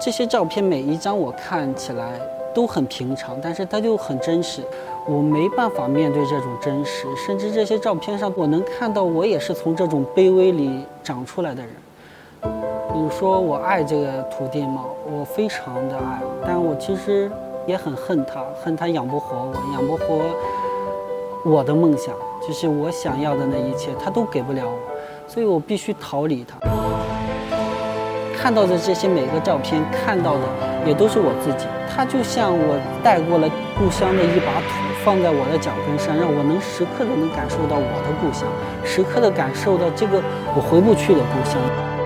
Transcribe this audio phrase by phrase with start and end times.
[0.00, 2.20] 这些照片每一张我看起来
[2.54, 4.62] 都很平常，但是它就很真实。
[5.06, 11.70] 我没办法面对这种真实，甚至这些照片上我能看到我也是从这种卑微里长出来的人。
[12.92, 14.84] 比如说，我爱这个土地吗？
[15.10, 17.30] 我非常的爱，但我其实
[17.66, 20.20] 也很恨它，恨它养不活我，养不活
[21.44, 22.14] 我的梦想，
[22.46, 24.78] 就是我想要的那一切，它都给不了我，
[25.26, 26.58] 所以我必须逃离它。
[28.40, 30.42] 看到的这些每个照片，看到的
[30.86, 34.88] 也都是我自己，它就像我带过了故乡的一把土。
[35.04, 38.46] 放在我的脚跟上，让我能时刻的能感受到我的故乡，
[38.84, 40.20] 时刻的感受到这个
[40.54, 41.97] 我回不去的故乡。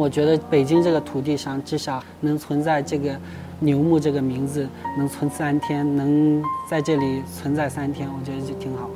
[0.00, 3.14] 我觉得北京这个土地上，至少能存在这个
[3.58, 8.88] 牛牧这个名字，能存三天，能在这里存在三天，我觉得就挺好。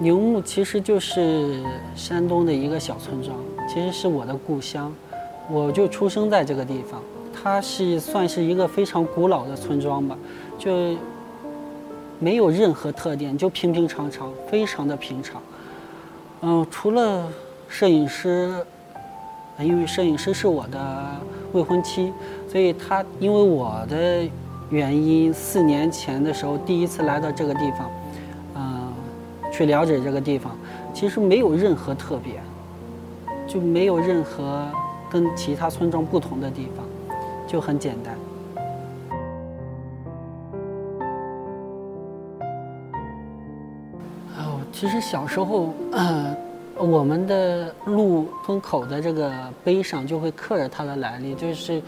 [0.00, 1.62] 牛牧其实就是
[1.94, 3.36] 山东的一个小村庄，
[3.68, 4.92] 其实是我的故乡，
[5.48, 7.00] 我就出生在这个地方。
[7.32, 10.18] 它是算是一个非常古老的村庄吧，
[10.58, 10.96] 就
[12.18, 15.40] 没有任何特点，就平平常常，非常的平常。
[16.40, 17.28] 嗯，除了
[17.68, 18.52] 摄影师。
[19.60, 21.16] 因为摄影师是我的
[21.52, 22.12] 未婚妻，
[22.48, 24.28] 所以她因为我的
[24.70, 27.90] 原因，四年前的时候第一次来到这个地方，
[28.54, 28.92] 嗯，
[29.52, 30.56] 去了解这个地方，
[30.94, 32.34] 其实没有任何特别，
[33.48, 34.66] 就没有任何
[35.10, 36.86] 跟其他村庄不同的地方，
[37.46, 38.14] 就很简单。
[44.38, 46.47] 哦，其实小时候，嗯。
[46.78, 49.32] 我们的路村口的这个
[49.64, 51.82] 碑上就会刻着它的来历，就是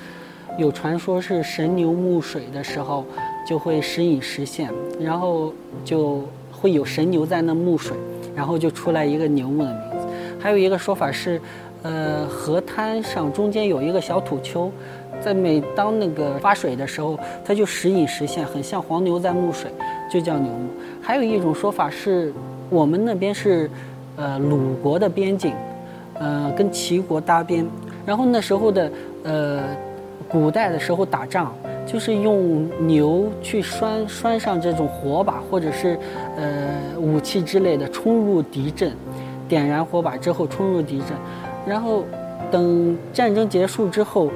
[0.58, 3.06] 有传说是神牛牧水的时候
[3.46, 4.68] 就会时隐时现，
[5.00, 7.96] 然后就会有神牛在那牧水，
[8.34, 10.06] 然后就出来一个牛牧的名字。
[10.40, 11.40] 还有一个说法是，
[11.82, 14.72] 呃，河滩上中间有一个小土丘，
[15.20, 19.70] 在每当那个发水的时候，它就时隐时现，很像黄牛在牧水，
[20.10, 20.68] 就叫牛牧。
[21.00, 22.32] 还有一种说法是，
[22.68, 23.70] 我们那边是。
[24.20, 25.54] 呃，鲁国的边境，
[26.18, 27.66] 呃，跟齐国搭边，
[28.04, 28.92] 然后那时候的，
[29.24, 29.62] 呃，
[30.28, 31.54] 古代的时候打仗，
[31.86, 35.98] 就是用牛去拴拴上这种火把或者是
[36.36, 38.92] 呃武器之类的，冲入敌阵，
[39.48, 41.16] 点燃火把之后冲入敌阵，
[41.66, 42.04] 然后
[42.50, 44.30] 等战争结束之后，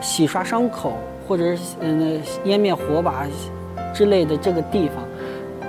[0.00, 0.94] 洗刷伤口
[1.28, 3.26] 或者是嗯湮灭火把
[3.92, 5.04] 之类的这个地方。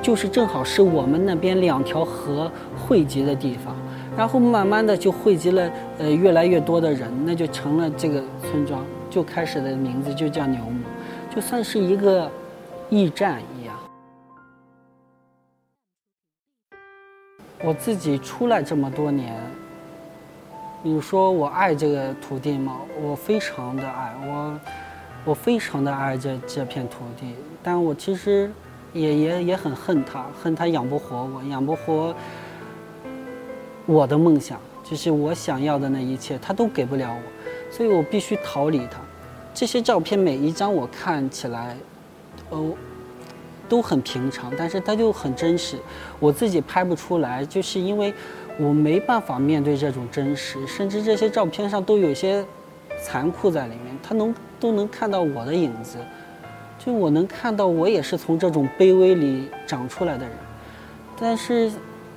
[0.09, 3.75] 就是正好是我们那边两条河汇集的地方，
[4.17, 10.81] 然后慢慢的就汇集了呃越来越多的人，那就成了这个村庄，就开始的名字就叫牛牧，
[11.29, 12.27] 就算是一个
[12.89, 13.75] 驿站一样。
[17.63, 19.39] 我自己出来这么多年，
[20.81, 22.77] 你说我爱这个土地吗？
[22.99, 24.59] 我非常的爱，我
[25.25, 28.51] 我非常的爱这这片土地，但我其实。
[28.93, 32.13] 也也也很恨他，恨他养不活我，养不活
[33.85, 38.99] 我的梦想，就是我想要的那一切，他都给不了我，所以我必须逃离他。
[39.53, 41.75] 这些照片每一张我看起来，
[42.49, 42.71] 哦，
[43.67, 45.77] 都很平常，但是它就很真实。
[46.19, 48.13] 我自己拍不出来，就是因为
[48.57, 52.43] 我没办法面对这种真实，甚至这些照片上都有些
[53.03, 55.97] 残酷在里面，他能都能看到我的影子。
[56.83, 60.33] 就我能看到，我也是从这种卑微里长出来的人，
[61.19, 61.69] 但是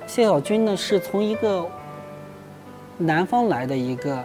[0.07, 1.67] 谢小军呢，是从一个
[2.97, 4.23] 南方来的一个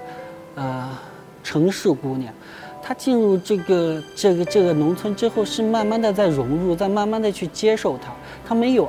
[0.54, 0.96] 呃
[1.42, 2.32] 城市姑娘，
[2.80, 8.12] 她进入这个这个这个农村之后，是慢慢的在融入，在慢慢的去接受他，
[8.46, 8.88] 她没有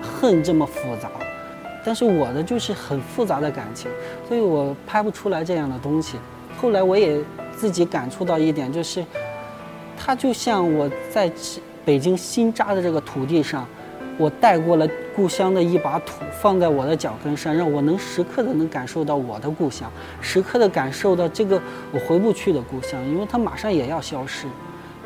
[0.00, 1.10] 恨这么复杂，
[1.84, 3.90] 但是我的就是很复杂的感情，
[4.28, 6.18] 所以我拍不出来这样的东西。
[6.56, 7.20] 后来我也
[7.56, 9.04] 自己感触到一点，就是。
[9.96, 11.30] 它就像我在
[11.84, 13.66] 北京新扎的这个土地上，
[14.16, 21.60] 我带过了故乡的一把土，放在我的脚跟上，让我能时刻的能感受到我的故乡，时刻的感受到这个
[21.92, 24.46] 我回不去的故乡，因为它马上也要消失，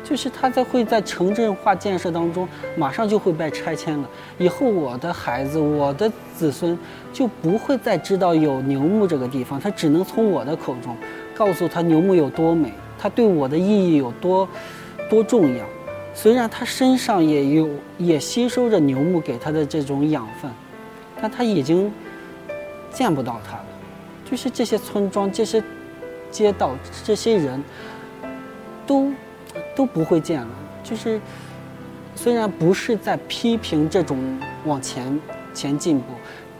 [0.03, 2.47] 就是它在会在城镇化建设当中，
[2.77, 4.09] 马上就会被拆迁了。
[4.37, 6.77] 以后我的孩子，我的子孙
[7.11, 10.95] 就不会再知道有牛牧这个地方，他只能从我的口中
[11.35, 14.47] 告诉他牛牧有多美，它对我的意义有多。
[15.09, 15.65] 多重要！
[16.13, 20.51] 虽然他身上也有，也吸收着牛牧给他的这种养分，
[21.21, 21.91] 但他已经
[22.91, 23.65] 见不到他了。
[24.29, 25.63] 就是这些村庄、这些
[26.29, 27.63] 街道、这些人
[28.85, 29.11] 都
[29.75, 30.47] 都不会见了。
[30.83, 31.19] 就是
[32.15, 34.17] 虽然不是在批评这种
[34.65, 35.19] 往前
[35.53, 36.05] 前进步，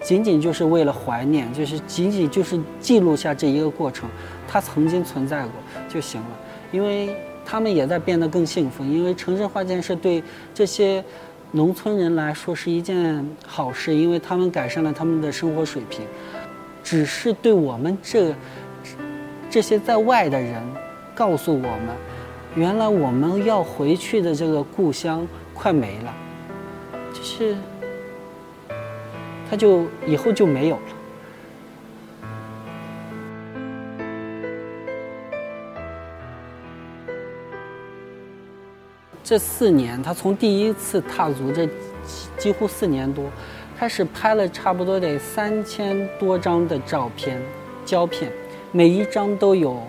[0.02, 4.10] 仅仅就是为了怀念，就是仅仅就是记录下这一个过程，
[4.48, 5.52] 它曾经存在过
[5.88, 6.28] 就行了。
[6.72, 7.16] 因为
[7.50, 10.22] 他们也在变得更幸福，因为城镇化建设对
[10.54, 11.04] 这些
[11.52, 16.06] 农村人来说是一件好事，因为他们改善了他们的生活水平。
[16.84, 18.36] 只是对我们这
[19.50, 20.62] 这些在外的人，
[21.16, 21.88] 告诉我们，
[22.54, 26.14] 原来我们要回去的这个故乡快没了，
[27.12, 27.56] 就是
[29.50, 30.99] 他就以后就没有了。
[39.30, 41.70] 这四年，他从第一次踏足这
[42.36, 43.26] 几乎四年多。
[43.78, 47.40] 开始拍了差不多得三千多张的照片，
[47.86, 48.32] 胶片，
[48.72, 49.84] 每一张都有，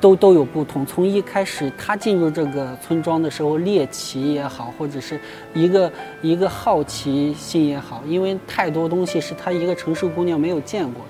[0.00, 0.86] 都都有不同。
[0.86, 5.18] 从一开始他进入这个村庄的时候，猎奇也好，或者是
[5.54, 5.92] 一个
[6.22, 11.02] 一个好奇心也好，因为太多东西是他一个城市姑娘没有见过，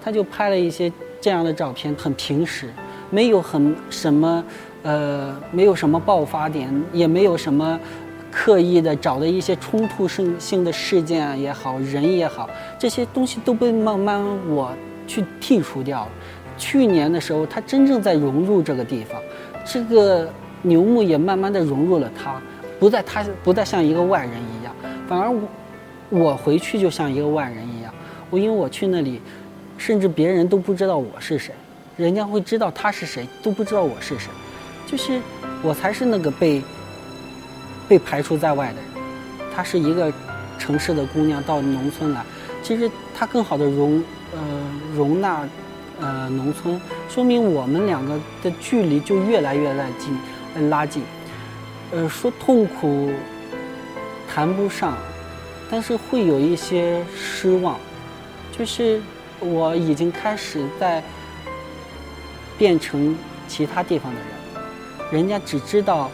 [0.00, 2.72] 他就拍了一些这样的照片，很平实，
[3.10, 4.44] 没有很什么，
[4.82, 7.78] 呃，没有什么爆发点，也没有什么。
[8.30, 12.48] 刻意的找的一些冲突性性的事件也好，人也好，
[12.78, 14.70] 这些东西都被慢慢我
[15.06, 16.08] 去剔除掉了。
[16.58, 19.20] 去年的时候，他真正在融入这个地方，
[19.64, 20.28] 这个
[20.60, 22.40] 牛牧也慢慢的融入了他，
[22.78, 24.74] 不再他不再像一个外人一样，
[25.08, 25.40] 反而我
[26.10, 27.92] 我回去就像一个外人一样。
[28.28, 29.22] 我因为我去那里，
[29.78, 31.54] 甚至别人都不知道我是谁，
[31.96, 34.30] 人家会知道他是谁，都不知道我是谁，
[34.90, 35.20] 就是
[35.62, 36.62] 我才是那个被。
[37.88, 38.84] 被排除在外的人，
[39.56, 40.12] 她是一个
[40.58, 42.22] 城市的姑娘到农村来，
[42.62, 44.38] 其实她更好的容呃
[44.94, 45.48] 容纳
[45.98, 51.02] 呃农村，说明我们两个的距离就越来越拉近，拉近。
[51.92, 53.10] 呃，说痛苦
[54.28, 54.94] 谈不上，
[55.70, 57.80] 但是会有一些失望，
[58.52, 59.00] 就是
[59.40, 61.02] 我已经开始在
[62.58, 64.28] 变成其他地方的人，
[65.10, 66.10] 人家只知道。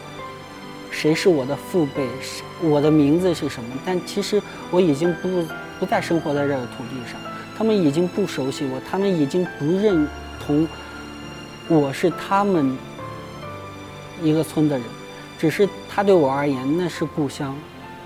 [0.91, 2.07] 谁是我的父辈？
[2.61, 3.69] 我的名字是什么？
[3.85, 5.45] 但其实我已经不
[5.77, 7.19] 不再生活在这个土地上，
[7.57, 10.07] 他们已经不熟悉我，他们已经不认
[10.39, 10.65] 同
[11.67, 12.77] 我是他们
[14.23, 14.87] 一个村的人。
[15.37, 17.53] 只是他对我而言，那是故乡，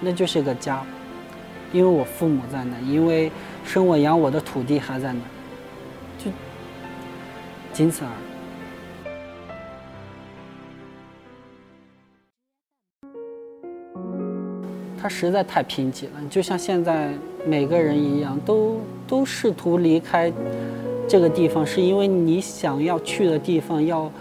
[0.01, 0.83] 那就是个家，
[1.71, 3.31] 因为我父母在那，因为
[3.63, 5.19] 生我养我的土地还在那，
[6.17, 6.31] 就
[7.71, 8.38] 仅此而已。
[15.01, 17.13] 它实在太贫瘠了，就像现在
[17.45, 18.75] 每个人一样，都
[19.07, 20.29] 都试图离开
[21.07, 24.11] 这个地方，是因为你想要去的地方要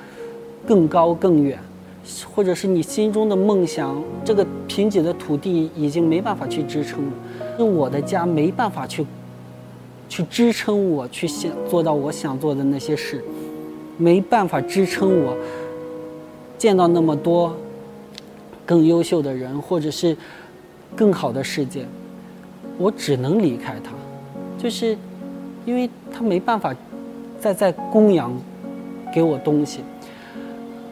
[0.65, 1.59] 更高更远，
[2.33, 7.13] 或者是你心中的梦想，这个贫瘠的土地已经没办法去支撑了，
[7.57, 9.05] 是我的家没办法去
[10.09, 13.25] 去支撑我去想做到我想做的那些事，
[13.97, 15.37] 没办法支撑我
[16.57, 17.53] 见到那么多
[18.65, 20.17] 更优秀的人，或者是。
[20.97, 21.87] 更好的世界，
[22.77, 23.93] 我只能离开他，
[24.61, 24.97] 就是，
[25.65, 26.75] 因为他没办法
[27.41, 28.33] 再再供养
[29.13, 29.81] 给我东西，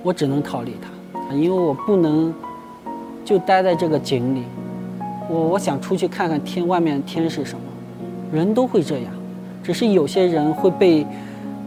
[0.03, 2.33] 我只能逃离他，因为我不能
[3.25, 4.43] 就待在这个井里，
[5.29, 7.65] 我我想出去看看天外面天是什么，
[8.33, 9.13] 人都会这样，
[9.63, 11.05] 只是有些人会被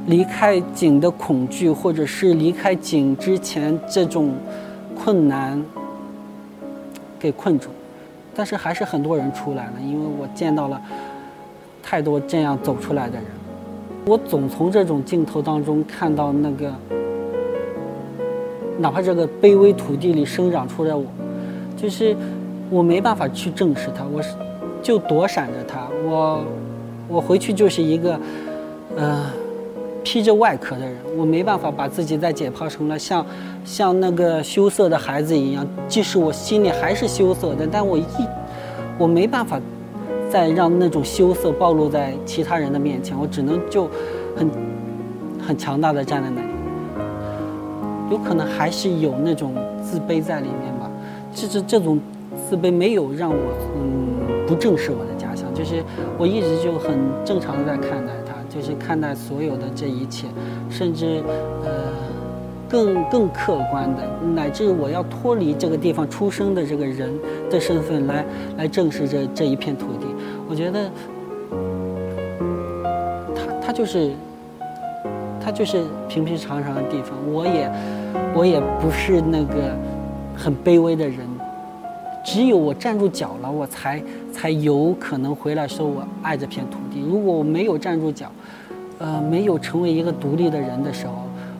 [0.07, 4.33] 离开井的恐惧，或者是离开井之前这种
[4.95, 5.61] 困难
[7.19, 7.69] 给困住。
[8.35, 10.81] 但是还是很多人出来了，因为我见到了
[11.83, 13.25] 太多这样走出来的人。
[14.05, 16.73] 我总从这种镜头当中看到那个，
[18.77, 21.05] 哪怕这个卑微土地里生长出来我，
[21.75, 22.15] 就是
[22.69, 24.33] 我没办法去正视它，我是
[24.81, 25.87] 就躲闪着它。
[26.05, 26.43] 我
[27.07, 28.19] 我回去就是一个，
[28.95, 29.25] 呃。
[30.03, 33.25] 披着外壳的人，我没办法把自己再解剖成了像，
[33.63, 35.67] 像那个羞涩的孩子一样。
[35.87, 38.05] 即使我心里还是羞涩的，但我一，
[38.97, 39.59] 我没办法
[40.29, 43.17] 再让那种羞涩暴露在其他人的面前。
[43.17, 43.89] 我只能就
[44.35, 44.49] 很
[45.45, 46.47] 很强大的站在那里。
[48.09, 49.53] 有可能还是有那种
[49.83, 50.89] 自卑在里面吧。
[51.33, 51.99] 其实这种
[52.49, 53.37] 自卑没有让我
[53.75, 55.83] 嗯不正视我的家乡，就是
[56.17, 58.13] 我一直就很正常的在看待。
[58.49, 60.27] 就是看待所有的这一切，
[60.69, 61.21] 甚至
[61.63, 61.69] 呃
[62.67, 64.03] 更更客观的，
[64.35, 67.13] 乃至我要脱离这个地方出生的这个人
[67.49, 68.25] 的身份来
[68.57, 70.07] 来正视这这一片土地。
[70.49, 70.89] 我觉得
[73.61, 74.11] 它就是
[75.39, 77.11] 它就是平平常常的地方。
[77.31, 77.71] 我也
[78.35, 79.75] 我也不是那个
[80.35, 81.19] 很卑微的人，
[82.25, 84.01] 只有我站住脚了，我才
[84.33, 86.99] 才有可能回来说我爱这片土地。
[87.01, 88.31] 如果我没有站住脚，
[88.99, 91.13] 呃，没有成为一个独立的人的时候，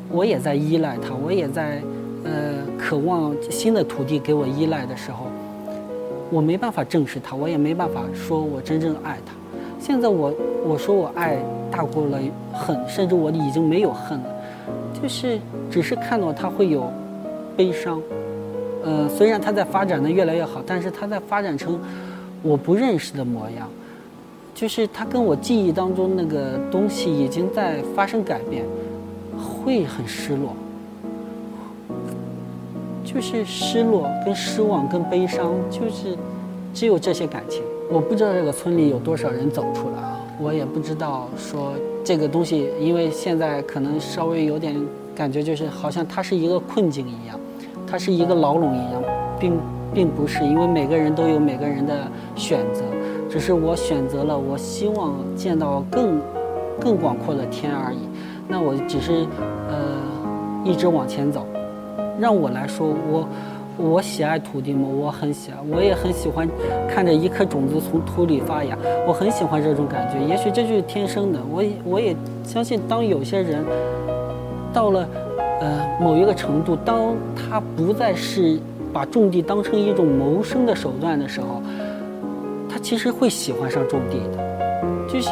[0.09, 1.81] 我也在依赖他，我也在
[2.25, 2.31] 呃
[2.77, 5.27] 渴望新的土地给我依赖的时候，
[6.29, 9.33] 我没办法正视他，我也没办法说我真正爱他。
[9.79, 10.33] 现在我
[10.67, 11.37] 我说我爱
[11.71, 12.19] 大过了
[12.51, 14.25] 恨，甚至我已经没有恨了，
[15.01, 15.39] 就是
[15.71, 16.91] 只是看到他会有
[17.55, 18.01] 悲伤，
[18.83, 21.79] 呃，虽然他在发展的越来越好，但是他在发展成
[22.43, 23.69] 我不认识的模样。
[24.59, 28.65] 就是它跟我记忆当中那个东西已经在发生改变，
[29.37, 30.53] 会很失落。
[33.05, 36.17] 就是失落、跟失望、跟悲伤，就是
[36.73, 37.63] 只有这些感情。
[37.89, 41.71] 我不知道这个村里有多少人走出来啊，我也不知道说
[42.03, 44.75] 这个东西，因为现在可能稍微有点
[45.15, 47.39] 感觉，就是好像它是一个困境一样，
[47.87, 49.01] 它是一个牢笼一样，
[49.39, 49.57] 并
[49.93, 52.81] 并不是，因为每个人都有每个人的选择。
[53.29, 56.19] 只是我选择了，我希望见到更
[56.79, 57.99] 更广阔的天而已。
[58.47, 59.27] 那我只是
[59.69, 59.77] 呃
[60.65, 61.45] 一直往前走。
[62.19, 63.29] 让我来说，我
[63.77, 64.87] 我喜爱土地吗？
[64.89, 66.49] 我很喜爱，我也很喜欢
[66.89, 68.75] 看着一颗种子从土里发芽。
[69.07, 70.19] 我很喜欢这种感觉。
[70.25, 71.39] 也许这就是天生的。
[71.49, 73.63] 我我也相信，当有些人
[74.73, 75.07] 到了
[75.61, 78.59] 呃某一个程度，当他不再是
[78.91, 81.61] 把种地当成一种谋生的手段的时候。
[82.81, 85.29] 其实会喜欢上种地的，就是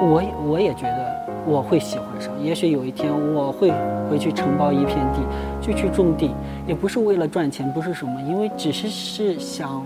[0.00, 2.30] 我我也觉得我会喜欢上。
[2.42, 3.72] 也许有一天我会
[4.08, 5.20] 回去承包一片地，
[5.60, 6.30] 就去种地，
[6.66, 9.84] 也不是为了赚钱，不是什么，因为只是是想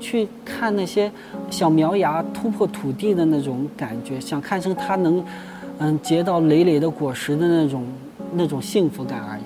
[0.00, 1.10] 去看那些
[1.50, 5.24] 小苗芽突破土地的那种感觉，想看成它能
[5.78, 7.84] 嗯结到累累的果实的那种
[8.34, 9.42] 那种幸福感而已，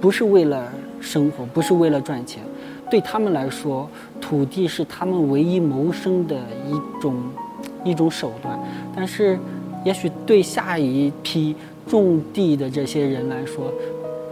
[0.00, 2.42] 不是为了生活，不是为了赚钱。
[2.90, 3.88] 对他们来说，
[4.20, 7.22] 土地是他们唯一谋生的一种
[7.84, 8.58] 一种手段。
[8.94, 9.38] 但是，
[9.84, 11.54] 也许对下一批
[11.86, 13.72] 种地的这些人来说，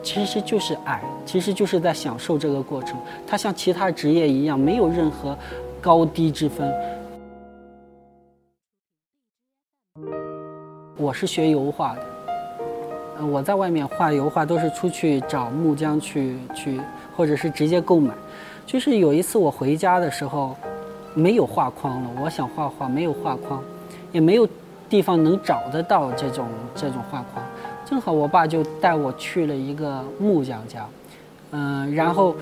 [0.02, 2.96] 其实就是爱，其实就是在享受这个过程。
[3.26, 5.36] 它像其他职业一样，没有任何
[5.80, 6.72] 高低之分。
[10.96, 12.06] 我是学油画的，
[13.20, 16.80] 我在外面画油画都是出去找木匠去去，
[17.16, 18.12] 或者是直接购买。
[18.66, 20.56] 就是有一次我回家的时候，
[21.14, 22.10] 没有画框了。
[22.22, 23.62] 我想画画，没有画框，
[24.10, 24.48] 也没有
[24.88, 27.44] 地方能找得到这种这种画框。
[27.84, 30.86] 正好我爸就带我去了一个木匠家，
[31.52, 32.34] 嗯，然后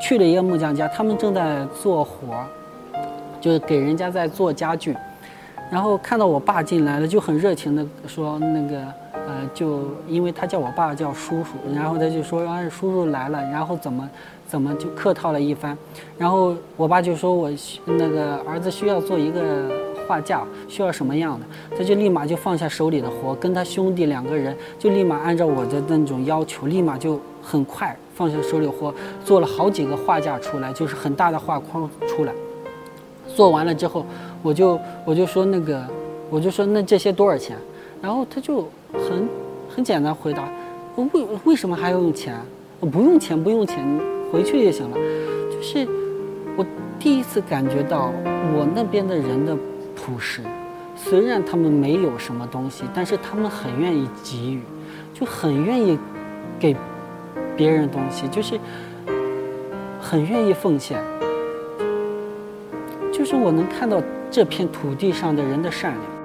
[0.00, 2.46] 去了一个木匠家，他们正在做活儿，
[3.40, 4.96] 就是给人家在做家具。
[5.68, 8.86] 然后看到我爸进来了，就很热情的说那个，
[9.26, 14.08] 呃，就因为他叫我爸叫叔叔，然后他就说啊，叔叔来了，然后怎么？
[14.48, 15.76] 怎么就客套了一番，
[16.16, 17.50] 然后我爸就说我
[17.84, 19.68] 那个儿子需要做一个
[20.06, 21.44] 画架，需要什么样的，
[21.76, 32.32] 他就立马就放下手里的活，跟他兄弟两个人就立马按照我的那种要求，立马就很快放下手里活，做了好几个画架出来，就是很大的画框出来。
[33.34, 34.06] 做完了之后，
[34.44, 35.84] 我就我就说那个，
[36.30, 37.56] 我就说那这些多少钱？
[38.06, 39.28] 然后他就很
[39.68, 40.48] 很简单回答，
[40.94, 42.40] 我为为什么还要用钱？
[42.78, 43.84] 我不用钱，不用钱。
[44.30, 44.96] 回去就行了，
[45.50, 45.84] 就是
[46.56, 46.64] 我
[47.00, 48.12] 第一次感觉到
[48.54, 49.56] 我那边的人的
[49.96, 50.40] 朴实，
[50.94, 54.60] 虽然他们没有什么东西，但是他们很愿意给予，
[55.12, 55.98] 就很愿意
[56.60, 56.76] 给
[57.56, 58.56] 别人东西，就是
[60.00, 61.02] 很愿意奉献，
[63.12, 66.15] 就是我能看到这片土地上的人的善良。